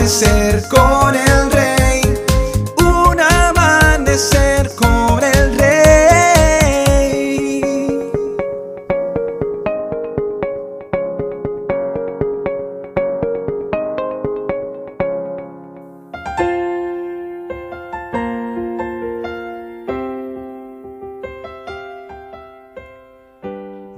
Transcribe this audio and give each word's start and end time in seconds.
amanecer 0.00 0.62
con 0.70 1.14
el 1.14 1.52
rey, 1.52 2.00
un 2.78 3.20
amanecer 3.20 4.70
con 4.74 5.22
el 5.22 5.58
rey. 5.58 6.00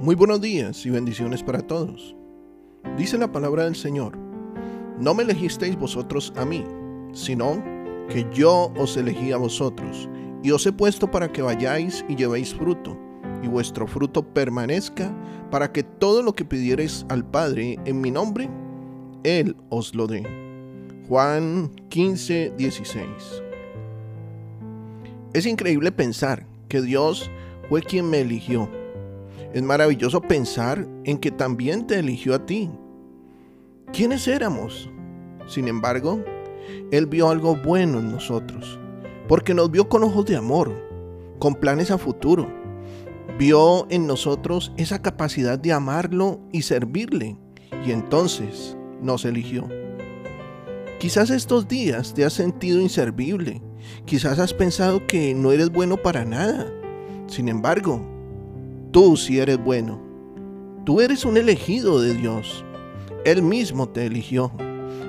Muy 0.01 0.15
buenos 0.15 0.41
días 0.41 0.85
y 0.85 0.89
bendiciones 0.89 1.41
para 1.43 1.61
todos. 1.61 2.13
Dice 2.97 3.17
la 3.17 3.31
palabra 3.31 3.63
del 3.63 3.77
Señor 3.77 4.22
no 4.99 5.13
me 5.13 5.23
elegisteis 5.23 5.77
vosotros 5.77 6.33
a 6.35 6.45
mí, 6.45 6.63
sino 7.13 7.63
que 8.09 8.25
yo 8.33 8.71
os 8.77 8.97
elegí 8.97 9.31
a 9.31 9.37
vosotros, 9.37 10.09
y 10.43 10.51
os 10.51 10.65
he 10.65 10.71
puesto 10.71 11.09
para 11.09 11.31
que 11.31 11.41
vayáis 11.41 12.03
y 12.07 12.15
llevéis 12.15 12.53
fruto, 12.53 12.97
y 13.41 13.47
vuestro 13.47 13.87
fruto 13.87 14.23
permanezca, 14.23 15.13
para 15.51 15.71
que 15.71 15.83
todo 15.83 16.21
lo 16.21 16.33
que 16.33 16.45
pidiereis 16.45 17.05
al 17.09 17.25
Padre 17.25 17.79
en 17.85 18.01
mi 18.01 18.11
nombre, 18.11 18.49
Él 19.23 19.55
os 19.69 19.95
lo 19.95 20.07
dé. 20.07 20.23
Juan 21.07 21.71
15, 21.89 22.53
16. 22.57 23.05
Es 25.33 25.45
increíble 25.45 25.91
pensar 25.91 26.45
que 26.67 26.81
Dios 26.81 27.29
fue 27.69 27.81
quien 27.81 28.09
me 28.09 28.21
eligió 28.21 28.69
es 29.53 29.61
maravilloso 29.61 30.19
pensar 30.19 30.87
en 31.03 31.19
que 31.19 31.29
también 31.29 31.85
te 31.85 31.99
eligió 31.99 32.33
a 32.33 32.43
ti. 32.43 32.71
¿Quiénes 33.93 34.27
éramos? 34.27 34.89
Sin 35.47 35.67
embargo, 35.67 36.23
Él 36.91 37.05
vio 37.05 37.29
algo 37.29 37.55
bueno 37.55 37.99
en 37.99 38.11
nosotros, 38.11 38.79
porque 39.27 39.53
nos 39.53 39.71
vio 39.71 39.87
con 39.87 40.03
ojos 40.03 40.25
de 40.25 40.35
amor, 40.35 40.73
con 41.39 41.55
planes 41.55 41.91
a 41.91 41.97
futuro. 41.97 42.47
Vio 43.37 43.87
en 43.89 44.07
nosotros 44.07 44.73
esa 44.77 45.01
capacidad 45.01 45.59
de 45.59 45.71
amarlo 45.71 46.39
y 46.51 46.63
servirle, 46.63 47.37
y 47.85 47.91
entonces 47.91 48.75
nos 49.01 49.25
eligió. 49.25 49.69
Quizás 50.99 51.29
estos 51.29 51.67
días 51.67 52.13
te 52.13 52.25
has 52.25 52.33
sentido 52.33 52.81
inservible, 52.81 53.61
quizás 54.05 54.39
has 54.39 54.53
pensado 54.53 55.05
que 55.05 55.35
no 55.35 55.51
eres 55.51 55.69
bueno 55.69 55.97
para 55.97 56.25
nada. 56.25 56.67
Sin 57.27 57.47
embargo, 57.47 58.03
Tú 58.93 59.17
si 59.17 59.39
eres 59.39 59.57
bueno. 59.57 59.99
Tú 60.85 61.01
eres 61.01 61.25
un 61.25 61.35
elegido 61.35 61.99
de 61.99 62.13
Dios. 62.13 62.63
Él 63.25 63.41
mismo 63.41 63.89
te 63.89 64.05
eligió. 64.05 64.51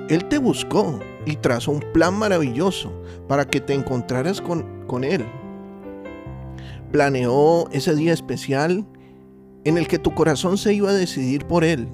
Él 0.09 0.25
te 0.25 0.37
buscó 0.37 0.99
y 1.25 1.35
trazó 1.37 1.71
un 1.71 1.83
plan 1.93 2.13
maravilloso 2.17 2.91
para 3.27 3.45
que 3.45 3.59
te 3.59 3.73
encontraras 3.73 4.41
con, 4.41 4.85
con 4.87 5.03
Él. 5.03 5.25
Planeó 6.91 7.69
ese 7.71 7.95
día 7.95 8.13
especial 8.13 8.85
en 9.63 9.77
el 9.77 9.87
que 9.87 9.99
tu 9.99 10.13
corazón 10.13 10.57
se 10.57 10.73
iba 10.73 10.91
a 10.91 10.93
decidir 10.93 11.45
por 11.45 11.63
Él, 11.63 11.87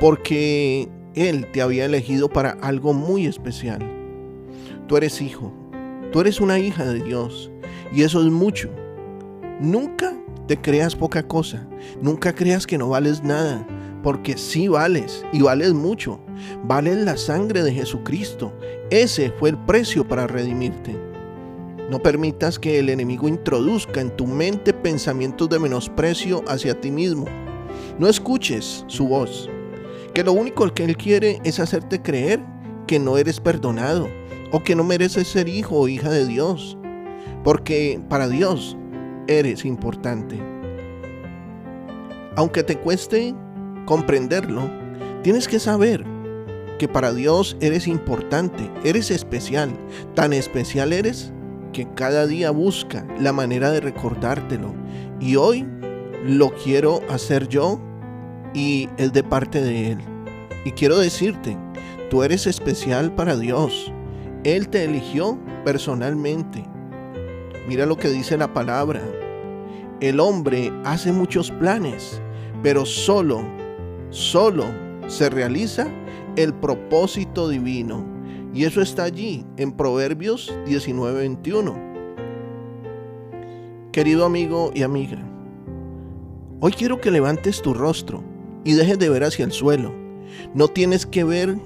porque 0.00 0.88
Él 1.14 1.46
te 1.52 1.60
había 1.60 1.84
elegido 1.84 2.28
para 2.28 2.52
algo 2.62 2.94
muy 2.94 3.26
especial. 3.26 3.80
Tú 4.86 4.96
eres 4.96 5.20
hijo, 5.20 5.52
tú 6.10 6.22
eres 6.22 6.40
una 6.40 6.58
hija 6.58 6.86
de 6.86 7.02
Dios, 7.02 7.50
y 7.92 8.02
eso 8.02 8.20
es 8.22 8.32
mucho. 8.32 8.70
Nunca 9.60 10.14
te 10.48 10.56
creas 10.56 10.96
poca 10.96 11.22
cosa. 11.22 11.68
Nunca 12.00 12.34
creas 12.34 12.66
que 12.66 12.78
no 12.78 12.88
vales 12.88 13.22
nada, 13.22 13.66
porque 14.02 14.36
sí 14.36 14.68
vales 14.68 15.24
y 15.32 15.42
vales 15.42 15.74
mucho. 15.74 16.20
Vales 16.64 16.96
la 16.98 17.16
sangre 17.16 17.62
de 17.62 17.72
Jesucristo. 17.72 18.52
Ese 18.90 19.30
fue 19.30 19.50
el 19.50 19.58
precio 19.58 20.06
para 20.06 20.26
redimirte. 20.26 20.96
No 21.90 22.00
permitas 22.00 22.58
que 22.58 22.78
el 22.78 22.90
enemigo 22.90 23.28
introduzca 23.28 24.00
en 24.00 24.14
tu 24.14 24.26
mente 24.26 24.74
pensamientos 24.74 25.48
de 25.48 25.58
menosprecio 25.58 26.44
hacia 26.46 26.78
ti 26.78 26.90
mismo. 26.90 27.24
No 27.98 28.08
escuches 28.08 28.84
su 28.88 29.08
voz, 29.08 29.48
que 30.12 30.22
lo 30.22 30.32
único 30.32 30.68
que 30.74 30.84
él 30.84 30.96
quiere 30.96 31.40
es 31.44 31.58
hacerte 31.58 32.02
creer 32.02 32.44
que 32.86 32.98
no 32.98 33.16
eres 33.16 33.40
perdonado 33.40 34.08
o 34.52 34.62
que 34.62 34.74
no 34.74 34.84
mereces 34.84 35.28
ser 35.28 35.48
hijo 35.48 35.76
o 35.76 35.88
hija 35.88 36.10
de 36.10 36.26
Dios. 36.26 36.76
Porque 37.42 38.00
para 38.08 38.28
Dios 38.28 38.76
eres 39.26 39.64
importante. 39.64 40.38
Aunque 42.36 42.62
te 42.62 42.78
cueste 42.78 43.34
comprenderlo, 43.88 44.70
tienes 45.22 45.48
que 45.48 45.58
saber 45.58 46.04
que 46.78 46.88
para 46.88 47.14
Dios 47.14 47.56
eres 47.62 47.88
importante, 47.88 48.70
eres 48.84 49.10
especial, 49.10 49.70
tan 50.14 50.34
especial 50.34 50.92
eres 50.92 51.32
que 51.72 51.88
cada 51.94 52.26
día 52.26 52.50
busca 52.50 53.06
la 53.18 53.32
manera 53.32 53.70
de 53.70 53.80
recordártelo. 53.80 54.74
Y 55.20 55.36
hoy 55.36 55.66
lo 56.22 56.50
quiero 56.50 57.00
hacer 57.08 57.48
yo 57.48 57.80
y 58.52 58.90
es 58.98 59.14
de 59.14 59.24
parte 59.24 59.62
de 59.62 59.92
Él. 59.92 59.98
Y 60.66 60.72
quiero 60.72 60.98
decirte, 60.98 61.56
tú 62.10 62.22
eres 62.22 62.46
especial 62.46 63.14
para 63.14 63.38
Dios. 63.38 63.90
Él 64.44 64.68
te 64.68 64.84
eligió 64.84 65.38
personalmente. 65.64 66.62
Mira 67.66 67.86
lo 67.86 67.96
que 67.96 68.10
dice 68.10 68.36
la 68.36 68.52
palabra. 68.52 69.00
El 70.00 70.20
hombre 70.20 70.74
hace 70.84 71.10
muchos 71.10 71.50
planes, 71.52 72.20
pero 72.62 72.84
solo, 72.84 73.42
solo 74.10 74.64
se 75.06 75.30
realiza 75.30 75.88
el 76.36 76.54
propósito 76.54 77.48
divino. 77.48 78.04
Y 78.54 78.64
eso 78.64 78.80
está 78.80 79.04
allí 79.04 79.44
en 79.56 79.72
Proverbios 79.72 80.54
19:21. 80.66 81.74
Querido 83.92 84.24
amigo 84.24 84.70
y 84.74 84.82
amiga, 84.82 85.18
hoy 86.60 86.72
quiero 86.72 87.00
que 87.00 87.10
levantes 87.10 87.60
tu 87.62 87.74
rostro 87.74 88.22
y 88.64 88.74
dejes 88.74 88.98
de 88.98 89.08
ver 89.08 89.24
hacia 89.24 89.44
el 89.44 89.52
suelo. 89.52 89.92
No 90.54 90.68
tienes 90.68 91.06
que 91.06 91.24
ver 91.24 91.58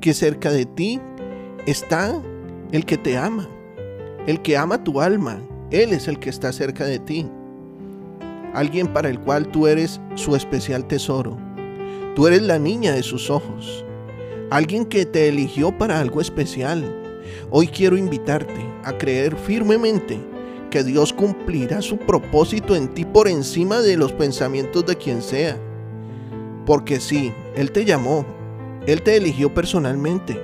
que 0.00 0.14
cerca 0.14 0.50
de 0.50 0.66
ti 0.66 1.00
está 1.66 2.20
el 2.72 2.84
que 2.84 2.96
te 2.96 3.16
ama, 3.16 3.48
el 4.26 4.40
que 4.42 4.56
ama 4.56 4.82
tu 4.84 5.00
alma. 5.00 5.38
Él 5.70 5.92
es 5.92 6.08
el 6.08 6.18
que 6.18 6.30
está 6.30 6.52
cerca 6.52 6.84
de 6.84 6.98
ti. 6.98 7.26
Alguien 8.54 8.88
para 8.92 9.08
el 9.08 9.20
cual 9.20 9.46
tú 9.48 9.66
eres 9.66 10.00
su 10.16 10.34
especial 10.34 10.86
tesoro. 10.86 11.38
Tú 12.14 12.26
eres 12.26 12.42
la 12.42 12.58
niña 12.58 12.92
de 12.92 13.04
sus 13.04 13.30
ojos. 13.30 13.84
Alguien 14.50 14.84
que 14.84 15.06
te 15.06 15.28
eligió 15.28 15.76
para 15.78 16.00
algo 16.00 16.20
especial. 16.20 16.84
Hoy 17.50 17.68
quiero 17.68 17.96
invitarte 17.96 18.66
a 18.82 18.98
creer 18.98 19.36
firmemente 19.36 20.18
que 20.70 20.82
Dios 20.82 21.12
cumplirá 21.12 21.80
su 21.80 21.98
propósito 21.98 22.74
en 22.74 22.88
ti 22.94 23.04
por 23.04 23.28
encima 23.28 23.80
de 23.80 23.96
los 23.96 24.12
pensamientos 24.12 24.84
de 24.86 24.96
quien 24.96 25.22
sea. 25.22 25.56
Porque 26.66 26.98
sí, 26.98 27.32
Él 27.54 27.70
te 27.70 27.84
llamó, 27.84 28.26
Él 28.88 29.02
te 29.02 29.16
eligió 29.16 29.54
personalmente. 29.54 30.36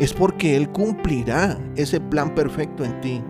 Es 0.00 0.14
porque 0.14 0.56
Él 0.56 0.70
cumplirá 0.70 1.58
ese 1.76 2.00
plan 2.00 2.34
perfecto 2.34 2.86
en 2.86 3.00
ti. 3.02 3.20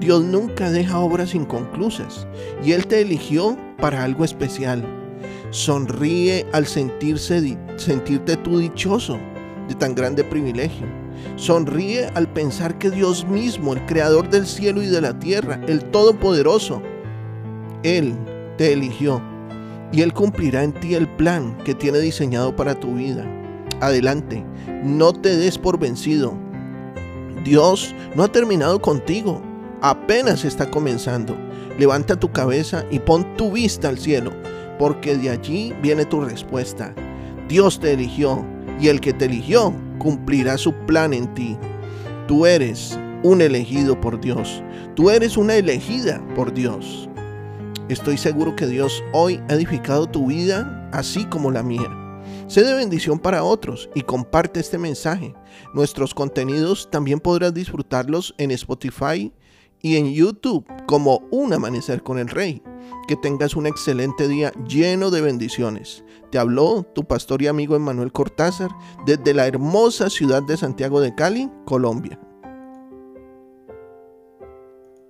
Dios 0.00 0.24
nunca 0.24 0.72
deja 0.72 0.98
obras 0.98 1.36
inconclusas 1.36 2.26
y 2.64 2.72
Él 2.72 2.88
te 2.88 3.00
eligió 3.00 3.56
para 3.78 4.02
algo 4.02 4.24
especial. 4.24 5.05
Sonríe 5.56 6.44
al 6.52 6.66
sentirse, 6.66 7.56
sentirte 7.78 8.36
tú 8.36 8.58
dichoso 8.58 9.18
de 9.66 9.74
tan 9.74 9.94
grande 9.94 10.22
privilegio. 10.22 10.86
Sonríe 11.36 12.10
al 12.14 12.30
pensar 12.30 12.76
que 12.76 12.90
Dios 12.90 13.26
mismo, 13.26 13.72
el 13.72 13.86
creador 13.86 14.28
del 14.28 14.46
cielo 14.46 14.82
y 14.82 14.86
de 14.88 15.00
la 15.00 15.18
tierra, 15.18 15.58
el 15.66 15.82
todopoderoso, 15.86 16.82
Él 17.84 18.14
te 18.58 18.74
eligió 18.74 19.22
y 19.92 20.02
Él 20.02 20.12
cumplirá 20.12 20.62
en 20.62 20.74
ti 20.74 20.92
el 20.92 21.08
plan 21.08 21.56
que 21.64 21.74
tiene 21.74 22.00
diseñado 22.00 22.54
para 22.54 22.78
tu 22.78 22.94
vida. 22.94 23.24
Adelante, 23.80 24.44
no 24.84 25.14
te 25.14 25.38
des 25.38 25.56
por 25.56 25.78
vencido. 25.78 26.34
Dios 27.44 27.94
no 28.14 28.24
ha 28.24 28.28
terminado 28.28 28.78
contigo 28.82 29.40
apenas 29.80 30.44
está 30.44 30.70
comenzando. 30.70 31.36
Levanta 31.78 32.18
tu 32.18 32.32
cabeza 32.32 32.84
y 32.90 32.98
pon 32.98 33.36
tu 33.36 33.52
vista 33.52 33.88
al 33.88 33.98
cielo, 33.98 34.32
porque 34.78 35.16
de 35.16 35.30
allí 35.30 35.72
viene 35.82 36.04
tu 36.04 36.20
respuesta. 36.20 36.94
Dios 37.48 37.80
te 37.80 37.92
eligió 37.92 38.44
y 38.80 38.88
el 38.88 39.00
que 39.00 39.12
te 39.12 39.26
eligió 39.26 39.72
cumplirá 39.98 40.58
su 40.58 40.72
plan 40.86 41.12
en 41.12 41.32
ti. 41.34 41.56
Tú 42.26 42.46
eres 42.46 42.98
un 43.22 43.40
elegido 43.40 44.00
por 44.00 44.20
Dios. 44.20 44.62
Tú 44.94 45.10
eres 45.10 45.36
una 45.36 45.56
elegida 45.56 46.22
por 46.34 46.52
Dios. 46.52 47.08
Estoy 47.88 48.18
seguro 48.18 48.56
que 48.56 48.66
Dios 48.66 49.02
hoy 49.12 49.40
ha 49.48 49.54
edificado 49.54 50.06
tu 50.06 50.26
vida 50.26 50.88
así 50.92 51.24
como 51.24 51.50
la 51.50 51.62
mía. 51.62 51.88
Sé 52.48 52.62
de 52.62 52.74
bendición 52.74 53.18
para 53.18 53.44
otros 53.44 53.88
y 53.94 54.02
comparte 54.02 54.60
este 54.60 54.78
mensaje. 54.78 55.34
Nuestros 55.74 56.14
contenidos 56.14 56.88
también 56.90 57.20
podrás 57.20 57.52
disfrutarlos 57.54 58.34
en 58.38 58.50
Spotify, 58.52 59.32
y 59.82 59.96
en 59.96 60.12
YouTube 60.12 60.66
como 60.86 61.26
Un 61.30 61.52
Amanecer 61.52 62.02
con 62.02 62.18
el 62.18 62.28
Rey. 62.28 62.62
Que 63.08 63.16
tengas 63.16 63.56
un 63.56 63.66
excelente 63.66 64.28
día 64.28 64.52
lleno 64.68 65.10
de 65.10 65.20
bendiciones. 65.20 66.04
Te 66.30 66.38
habló 66.38 66.84
tu 66.94 67.04
pastor 67.04 67.42
y 67.42 67.46
amigo 67.46 67.76
Emanuel 67.76 68.12
Cortázar 68.12 68.70
desde 69.04 69.34
la 69.34 69.46
hermosa 69.46 70.10
ciudad 70.10 70.42
de 70.42 70.56
Santiago 70.56 71.00
de 71.00 71.14
Cali, 71.14 71.50
Colombia. 71.64 72.20